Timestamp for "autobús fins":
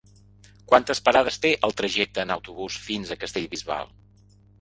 2.37-3.13